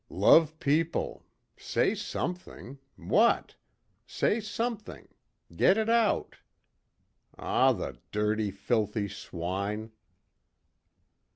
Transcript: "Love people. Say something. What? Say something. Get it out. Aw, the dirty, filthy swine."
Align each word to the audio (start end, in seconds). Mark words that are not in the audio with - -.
"Love 0.09 0.57
people. 0.59 1.27
Say 1.57 1.93
something. 1.93 2.79
What? 2.95 3.55
Say 4.07 4.39
something. 4.39 5.07
Get 5.55 5.77
it 5.77 5.89
out. 5.91 6.37
Aw, 7.37 7.71
the 7.73 7.99
dirty, 8.11 8.49
filthy 8.49 9.07
swine." 9.07 9.91